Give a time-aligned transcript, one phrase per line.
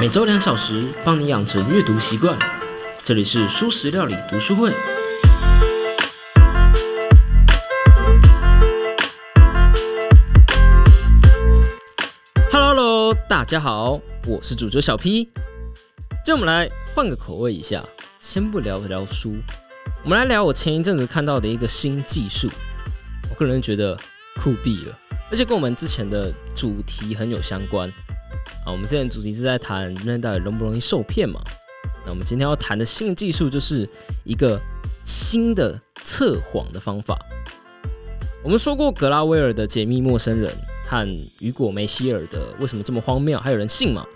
[0.00, 2.38] 每周两小时，帮你养成阅读习惯。
[3.02, 4.72] 这里是舒食料理读书会。
[12.52, 15.28] Hello，大家好，我是主角小 P。
[16.24, 17.84] 今我们来换个口味一下，
[18.20, 19.34] 先不聊聊书，
[20.04, 22.48] 我们来聊我前一阵子看到的一个新技术。
[23.28, 23.98] 我个人觉得
[24.36, 24.96] 酷毙了，
[25.28, 27.92] 而且跟我们之前的主题很有相关。
[28.64, 31.40] 啊，我们之前主题是在谈人类到底容不容易受骗嘛？
[32.04, 33.88] 那我们今天要谈的新技术就是
[34.24, 34.60] 一个
[35.04, 37.18] 新的测谎的方法。
[38.42, 40.50] 我们说过格拉威尔的《解密陌生人》
[40.88, 41.06] 和
[41.40, 44.06] 雨果梅希尔的《为什么这么荒谬》，还有人信吗？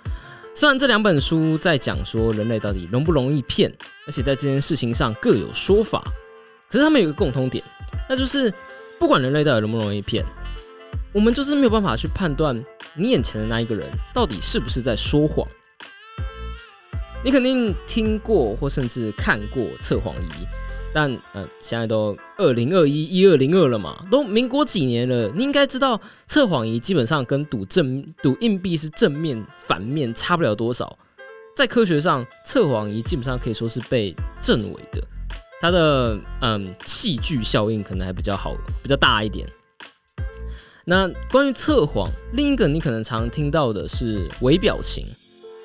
[0.55, 3.73] 虽然这两本书在讲说人类到底容不容易骗，
[4.07, 6.03] 而且在这件事情上各有说法，
[6.71, 7.65] 可是他们有一个共通点，
[8.09, 8.53] 那就是
[8.99, 10.25] 不管人类到底容不容易骗，
[11.13, 12.63] 我们就是没有办法去判断。
[12.95, 15.47] 你眼前的那一个人到底是不是在说谎？
[17.25, 20.47] 你肯定听过或甚至看过测谎仪，
[20.93, 30.99] 但呃，现在都二零二一一二零二了嘛，都民国几年了，你应该知道测谎仪基本上跟赌正赌硬币是正面反面差不了多少。
[31.57, 35.01] 在科学上，测谎仪基本上可以说是被证伪的，
[35.61, 39.49] 它的嗯戏剧效应可能还比较好，比较大一点。
[40.85, 45.07] 那关于测谎，另一个你可能常听到的是微表情。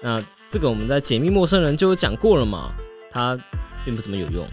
[0.04, 2.72] 那这个我们在解密陌生人就有讲过了嘛，
[3.10, 3.38] 它
[3.84, 4.46] 并不怎么有用。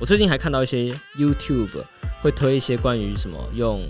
[0.00, 1.84] 我最近还看到一些 YouTube
[2.22, 3.86] 会推一些关于什么用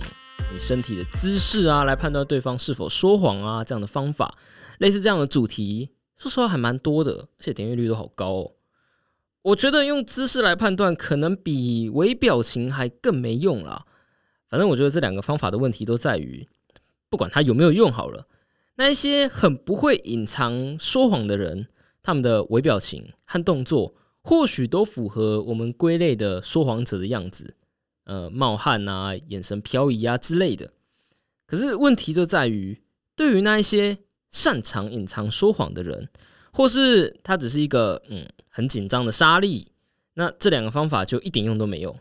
[0.51, 4.37] 你身体的姿势啊来判断对方是否说谎啊这样的方法，
[4.79, 8.51] 类似这样的主题，说实话还蛮多的，而且点阅率都好高哦。
[9.41, 13.85] 我觉得用姿势来判断，可能比微表情还更没用啦。
[14.53, 16.47] 反正我觉得这两个方法的问题都在于，
[17.09, 18.27] 不管它有没有用好了，
[18.75, 21.67] 那一些很不会隐藏说谎的人，
[22.03, 27.55] 他们的微表情和动作或许都符合我们归类的说谎者的样子，
[28.03, 30.71] 呃，冒汗啊，眼神飘移啊之类的。
[31.47, 32.79] 可是问题就在于，
[33.15, 33.97] 对于那一些
[34.29, 36.09] 擅长隐藏说谎的人，
[36.51, 39.71] 或是他只是一个嗯很紧张的沙粒，
[40.13, 41.97] 那这两个方法就一点用都没有，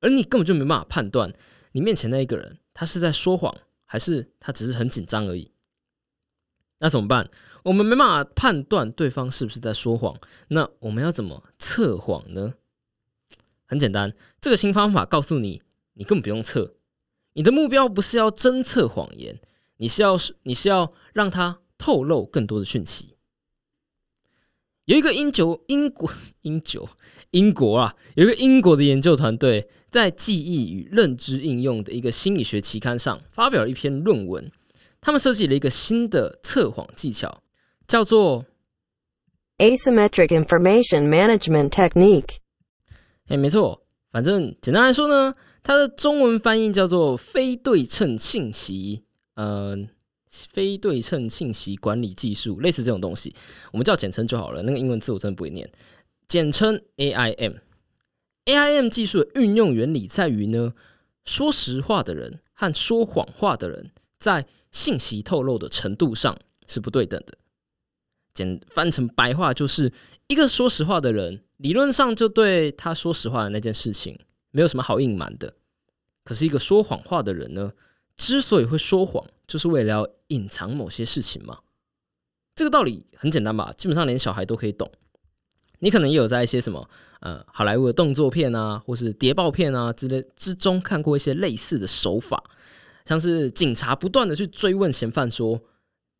[0.00, 1.32] 而你根本就没办法判断。
[1.72, 3.54] 你面前那一个人，他是在说谎，
[3.84, 5.52] 还是他只是很紧张而已？
[6.78, 7.30] 那怎么办？
[7.64, 12.54] 我们没办法判断对方是不是在说谎，那我们要怎么测谎呢？
[13.66, 15.62] 很简单，这个新方法告诉你，
[15.94, 16.74] 你根本不用测。
[17.34, 19.40] 你的目标不是要侦测谎言，
[19.76, 23.16] 你是要你是要让他透露更多的讯息。
[24.90, 26.10] 有一个英九英国
[26.42, 26.88] 英九
[27.30, 29.68] 英国啊，有一个英国的研究团队。
[29.90, 34.52] 在记忆与认知应用的一个心理学期刊上发表了一篇论文，
[35.00, 37.42] 他们设计了一个新的测谎技巧，
[37.88, 38.44] 叫做
[39.58, 42.36] asymmetric information management technique。
[43.26, 45.34] 哎，没错，反正简单来说呢，
[45.64, 49.02] 它的中文翻译叫做非对称信息，
[49.34, 49.76] 呃，
[50.30, 53.34] 非对称信息管理技术，类似这种东西，
[53.72, 54.62] 我们叫简称就好了。
[54.62, 55.70] 那个英文字我真的不会念，
[56.28, 57.56] 简称 AIM。
[58.46, 60.72] AIM 技术的运用原理在于呢，
[61.24, 67.36] 说实话的人和说谎话的人在信息透露的程度上是不对等的。
[68.32, 69.92] 简翻成白话就是，
[70.28, 74.18] 一个说实话的人，理论上就对他说实话的那件事情
[74.52, 75.54] 没有什么好隐瞒的。
[76.24, 77.72] 可是，一个说谎话的人呢，
[78.20, 81.60] 之所以会说谎，就是为了要隐藏某些事情嘛。
[82.54, 83.72] 这个道理很简单吧？
[83.78, 84.92] 基本上连小孩都可以懂。
[85.78, 86.86] 你可能也有在一些什么
[87.20, 92.44] 呃好莱坞的动作片啊，或是谍报片啊之类之中看过一些类似的手法，
[93.06, 95.58] 像是警察不断的去追问嫌犯说，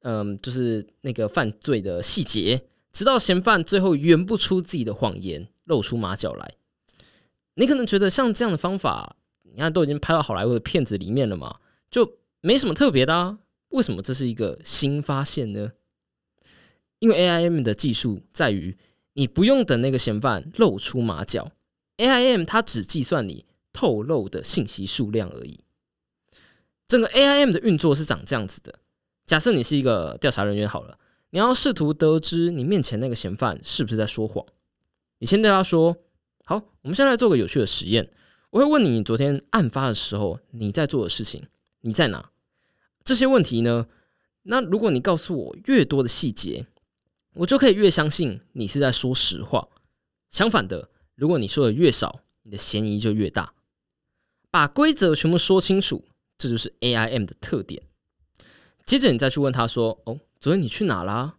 [0.01, 6.55] 嗯，就是那个犯罪的细节，直到嫌犯最后圆不出自己的谎言，露出马脚来。
[7.57, 11.57] 你可能觉得像这样的方法，你看都已经拍到好莱坞的片子里面了嘛，
[11.91, 13.39] 就没什么特别的啊。
[13.71, 15.73] 为什么这是一个新发现呢？
[16.99, 18.77] 因为 AIM 的技术在于。
[19.15, 21.51] 你不用等那个嫌犯露出马脚
[21.97, 25.61] ，AIM 它只计算你透露的信息数量而已。
[26.87, 28.79] 整个 AIM 的运作是长这样子的：
[29.27, 30.97] 假设你是一个调查人员，好了，
[31.31, 34.47] 你要试图得知你面前那个嫌犯是不是在说谎。
[35.19, 35.97] 你先对他说
[36.47, 38.09] ：“好，我们现在来做个有趣的实验。
[38.51, 41.43] 我会问你昨天案发的时候你在做的事情，
[41.81, 42.31] 你在哪？
[43.05, 43.87] 这些问题呢？
[44.43, 46.67] 那如果你告诉我越多的细节。”
[47.35, 49.69] 我就可以越相信你是在说实话。
[50.31, 53.55] 相反的，如果你说的越少，你的嫌疑就越大。
[54.51, 56.05] 把规则全部说清楚，
[56.37, 57.85] 这就是 AIM 的特点。
[58.85, 61.37] 接着你再去问他说：“哦，昨天你去哪啦？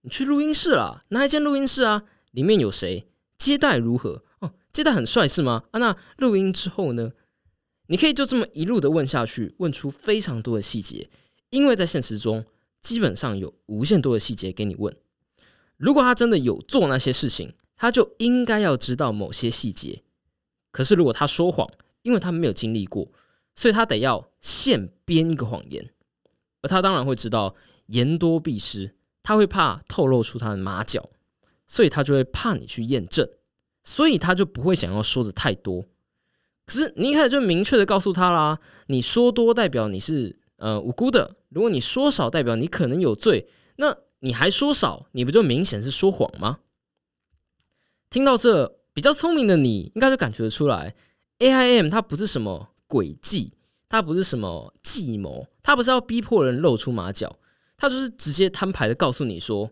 [0.00, 2.04] 你去录音室啦，哪一间录音室啊？
[2.30, 3.06] 里面有谁？
[3.36, 4.24] 接待如何？
[4.38, 5.64] 哦，接待很帅是吗？
[5.72, 7.12] 啊，那录音之后呢？
[7.86, 11.08] 你可以就这么一路的问下去，问出非常多的细节，
[11.50, 12.44] 因为在现实中
[12.80, 14.96] 基本上有无限多的细节给你问。
[15.76, 20.02] 如果他真的有做那些事情，他就应该要知道某些细节。
[20.70, 21.68] 可是如果他说谎，
[22.02, 23.08] 因为他没有经历过，
[23.54, 25.90] 所以他得要现编一个谎言。
[26.62, 27.54] 而他当然会知道
[27.86, 31.10] 言多必失，他会怕透露出他的马脚，
[31.66, 33.28] 所以他就会怕你去验证，
[33.82, 35.84] 所以他就不会想要说的太多。
[36.66, 46.60] 可是你一开始就明确的告诉他啦，你说多代表你是呃无辜的，如果你说少代表你可能有罪，那你还说少，你不就明显是说谎吗？
[48.08, 50.94] 听到这，比较聪明的你应该就感觉得出来
[51.38, 53.52] ，A I M 它不是什么诡计，
[53.88, 57.38] 它不是什么计谋，它不是要逼迫人露出马脚，
[57.76, 59.70] 它就是直接摊牌的告诉你说，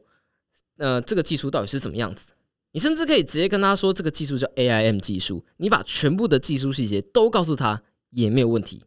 [0.76, 2.32] 呃，这个技术到底是怎么样子。
[2.72, 8.84] 你甚至可以直接跟他说，这个技术叫 AIM 技术，你把全部的技术细节都告诉他也没有问题。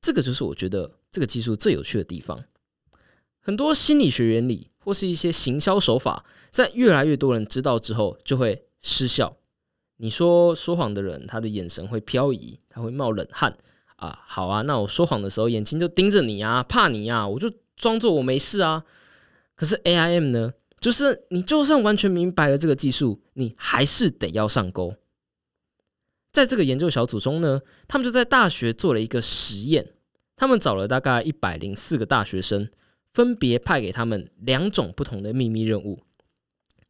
[0.00, 2.44] 这个就是我觉得这个技术最有趣的地方。
[3.40, 9.36] 很多心理学原理或是一些行销手法，在越来越多人知道之后，就会失效。
[9.96, 13.56] 你说说谎的人，他的眼神会飘移，他会冒冷汗
[13.96, 14.22] 啊。
[14.26, 18.84] 好啊，那我说谎的时候，眼睛就盯着你啊，怕你啊，我就装作我没事啊。
[19.54, 20.52] 可是 AIM 呢？
[20.84, 24.94] 就是你，就算完全明白了这个技术，你还是得要上钩。
[26.30, 29.94] 在这个研究小组中呢，他们就在大学做了一个实验，
[30.36, 32.68] 他们找了大概一百零四个大学生，
[33.14, 36.02] 分别派给他们两种不同的秘密任务。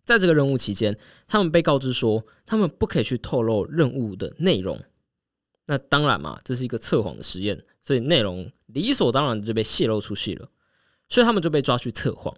[0.03, 0.99] 在这个任务期间，
[1.29, 4.83] 他们被告知说，他们不可以去透露任务的内容。
[5.67, 10.49] 那当然嘛，这是一个测谎的实验，所以内容理所当然就被泄露出去了，
[11.09, 12.37] 所以他们就被抓去测谎。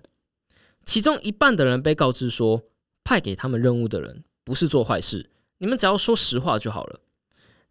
[0.87, 2.63] 其中一半的人被告知说，
[3.05, 5.29] 派给他们任务的人不是做坏事，
[5.59, 7.01] 你们只要说实话就好了。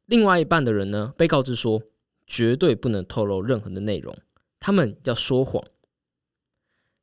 [0.06, 1.82] 另外一半的人呢，被告知说，
[2.28, 4.16] 绝对不能透露任何的内容，
[4.60, 5.64] 他们要说谎。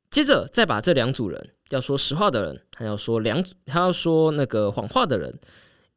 [0.09, 5.39] 接着再把这两组人，要说实话的人，还要说两，还要说那个谎话的人，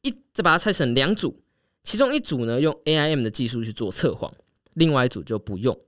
[0.01, 1.43] 一再把它拆成两组，
[1.83, 4.33] 其中一组呢用 AIM 的技术去做测谎，
[4.73, 5.79] 另外一组就不用。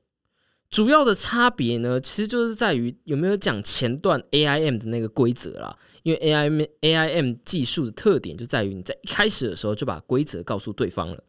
[0.71, 5.79] 主要的差别呢，其实就是在于有没有讲前段 AIM 的那个规则啦。
[6.03, 11.23] 因为 AIM AIM 技术的特点就在于你在一开始的时候就把规则告诉对方了。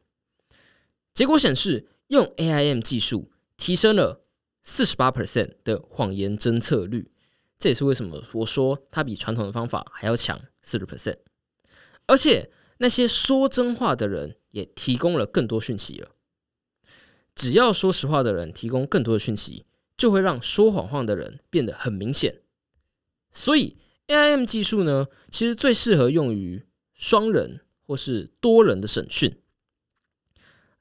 [1.13, 4.21] 结果显示，用 AIM 技术提升了
[4.63, 7.09] 四十八 percent 的谎言侦测率，
[7.57, 11.18] 这也是为什么我说它比传统的方法还要强四十 percent。
[12.07, 16.09] 而且那些说真话的人也提供了更多讯息了。
[17.39, 19.65] 只要说实话的人提供更多的讯息，
[19.95, 22.41] 就会让说谎话的人变得很明显。
[23.31, 23.77] 所以
[24.07, 29.38] AIM 技术呢，其实最适合用于双人或是多人的审讯。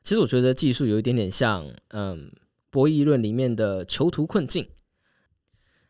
[0.03, 2.33] 其实我觉得技术有一点点像，嗯，
[2.71, 4.69] 博弈论里面的囚徒困境。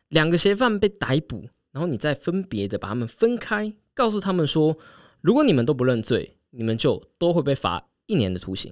[0.09, 4.77] 两个嫌犯被逮捕，然后你再分别的把他们分开，告诉他们说，
[5.21, 8.71] 如果你们都不认罪，你们就都会被罚一年的徒刑。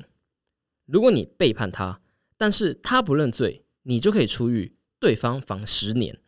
[0.88, 2.02] 如果你背叛他，
[2.38, 6.20] 但是他不认罪，你就可以出狱，对方罚十年。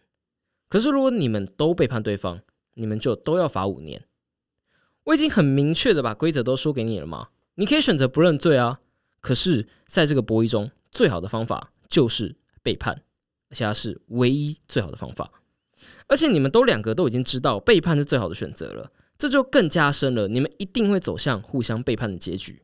[0.68, 2.42] 可是如果你们都背叛对方，
[2.76, 4.06] 你们就都要罚五年。
[5.06, 7.30] 我已经很明确的把规则都说给你了吗？
[7.56, 8.80] 你可以选择不认罪啊。
[9.22, 13.02] 可是在这个博弈中，最好的方法就是背叛，
[13.50, 15.32] 而且它是唯一最好的方法。
[16.08, 22.62] 而且你们都两个都已经知道背叛是最好的选择了，这就更加深了你们一定会走向互相背叛的结局。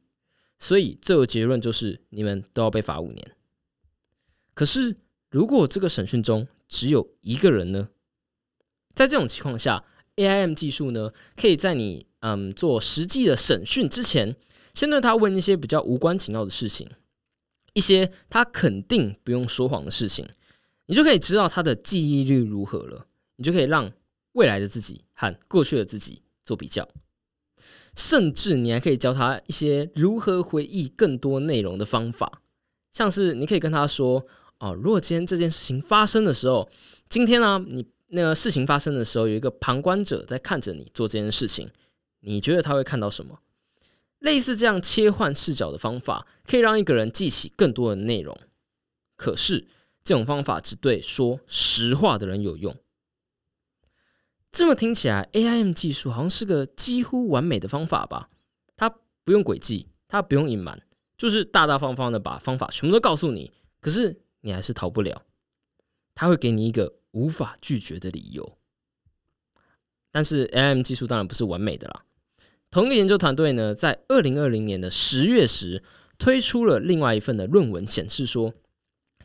[0.60, 3.36] 所以最后结论就是，你们都要被罚五年。
[4.54, 4.96] 可是，
[5.30, 7.90] 如果这个审讯中只有一个人呢？
[8.94, 9.84] 在这种情况下
[10.16, 14.36] ，AIM 技术呢，可以在你嗯做实际的审讯之前，
[14.74, 16.90] 先对他问一些比较无关紧要的事情，
[17.74, 20.26] 一些他肯定不用说谎的事情，
[20.86, 23.06] 你就可以知道他的记忆力如何了。
[23.36, 23.92] 你就可以让
[24.32, 26.88] 未来的自己和过去的自己做比较。
[27.96, 32.42] 甚至你还可以教他一些如何回忆更多内容的方法，
[32.92, 34.26] 像是你可以跟他说
[34.60, 36.70] ：“哦，如果今天这件事情发生的时候，
[37.10, 41.70] 今天呢，你那个事情发生的时候，有一个旁观者在看着你做这件事情，
[42.20, 43.40] 你觉得他会看到什么？”
[44.20, 48.36] 类似这样切换视角的方法，可以让一个人记起更多的内容。
[49.16, 49.68] 可是
[50.04, 52.76] 这种方法只对说实话的人有用。
[54.56, 58.30] 这么听起来，AIM 技术好像是个几乎完美的方法吧？
[58.78, 58.90] 它
[59.26, 60.82] 不用诡计，它不用隐瞒，
[61.18, 63.52] 就是大大方方的把方法全部都告诉你。
[63.82, 65.24] 可是你还是逃不了，
[66.16, 68.58] 他会给你一个无法拒绝的理由，
[70.10, 72.06] 但是 AIM 技术当然不是完美的啦。
[72.72, 75.84] 同一个研究团队呢，在二零二零年的十月时
[76.18, 78.54] 推出了另外一份的论文，显示说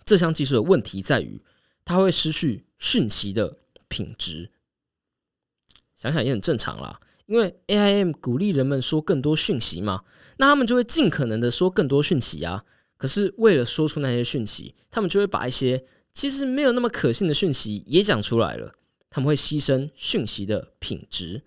[0.05, 1.41] 这项技术的问题在于
[1.85, 4.51] 它会失去讯息的品质。
[6.01, 10.03] 想想也很正常啦，因为 AIM 鼓励人们说更多讯息嘛，
[10.39, 12.65] 那他们就会尽可能的说更多讯息啊。
[12.97, 18.75] 可是为了说出那些讯息，他们就会把一些其实没有那么可信的讯息也讲出来了。
[19.11, 21.43] 他们会牺牲讯息的品质，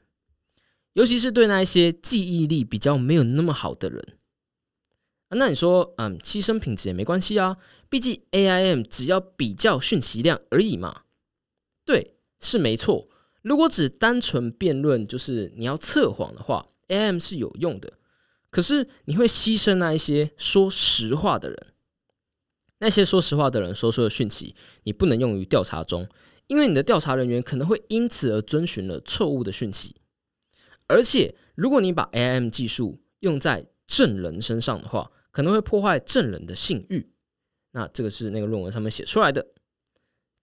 [0.94, 4.18] 尤其是对那一些记忆力比较没有那么好的人。
[5.30, 7.58] 那你说，嗯，牺牲品质也没关系啊，
[7.90, 11.02] 毕竟 AIM 只要比较讯息量而已嘛。
[11.84, 13.08] 对，是没错。
[13.44, 17.94] 如果只单纯辩论，就是你要测谎的话，AM 是有用的。
[18.50, 21.74] 可是你会牺牲那一些说实话的人，
[22.80, 26.08] 那些说实话的人说出的讯息，你不能用于调查中，
[26.48, 29.98] 因为你的调查人员可能会因此而遵循了错误的讯息。
[30.88, 37.12] 而且，如果你把 AM 技术用在证人身上的话，可能会破坏证人的信誉。
[37.72, 39.48] 那这个是那个论文上面写出来的。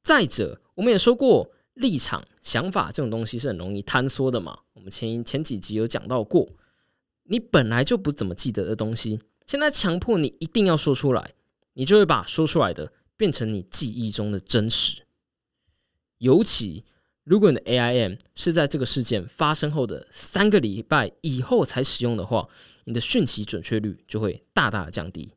[0.02, 1.50] 再者，我们也说过。
[1.80, 4.58] 立场、想法这种东西是很容易坍缩的嘛？
[4.75, 6.49] 我们前前几集有讲到过，
[7.25, 11.34] 你本来就不怎么记得的东西，现在强迫你一定要说出来，
[11.75, 15.02] 你就会把说出来的变成你记忆中的真实。
[16.18, 16.84] 尤其
[17.25, 22.49] 如果你的 AIM 是在这个事件发生后的三个礼拜以后才使用的话，
[22.84, 25.34] 你的讯息准确率就会大大的降低。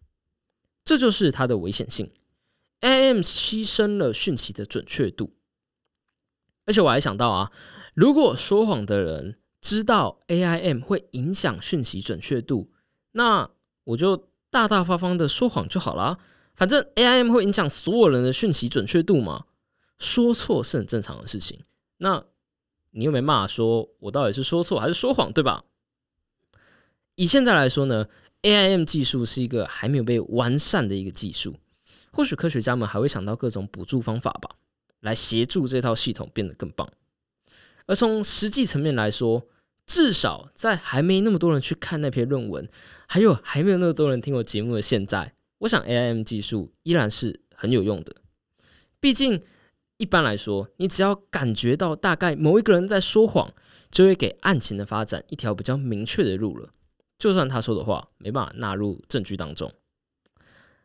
[0.83, 2.11] 这就是它的危险性。
[2.81, 5.33] AIM 牺牲了讯息的准确度。
[6.65, 7.51] 而且我还想到啊，
[7.93, 12.71] 如果说谎的人知道 AIM 会影响讯息准确度，
[13.11, 13.49] 那
[13.83, 16.19] 我就大大方方的说谎就好了。
[16.55, 19.45] 反正 AIM 会影响所有人的讯息准确度嘛，
[19.97, 21.61] 说错是很正常的事情。
[21.97, 22.23] 那
[22.91, 25.63] 你又没骂说我到底是说错还是说谎，对吧？
[27.15, 28.07] 以现在来说呢
[28.43, 31.55] ，AIM 技术是一个还没有被完善的一个技术，
[32.11, 34.55] 或许科学家们还会想到各种补助方法吧。
[35.03, 36.89] 来协助这套系统变得更棒。
[37.85, 39.45] 而从实际层面来说，
[39.85, 42.67] 至少在还没那么多人去看那篇论文，
[43.07, 48.15] 还有还没有那么多人听我节目的现在，我想 AIM 技术依然是很有用的。
[49.01, 49.43] 毕竟
[49.97, 53.53] 一般来说，你只要感觉到大概某一个人在说谎，
[53.91, 56.69] 就会给案情的发展一条比较明确的路了。
[57.17, 59.71] 就算他说的话没办法纳入证据当中。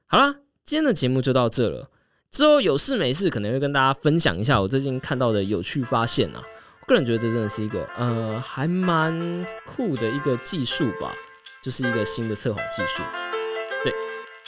[0.07, 1.91] 好啦，今天的节目就到这了。
[2.31, 6.43] 之后有事没事，可能会跟大家分享一下我最近看到的有趣发现啊。
[6.81, 11.13] 我个人觉得这真的是一个呃还蛮酷的一个技术吧，
[11.63, 13.03] 就是一个新的测谎技术。
[13.85, 13.93] 对，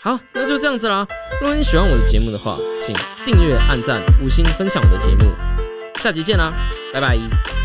[0.02, 1.06] 好，那就这样子啦。
[1.40, 2.94] 如果你喜欢我的节目的话，请
[3.26, 5.30] 订阅、按赞、五星分享我的节目。
[5.96, 6.50] 下集见啦，
[6.94, 7.59] 拜拜。